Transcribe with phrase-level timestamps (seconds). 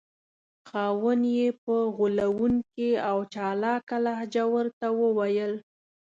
[0.69, 5.53] خاوند یې په غولونکې او چالاکه لهجه ورته وویل.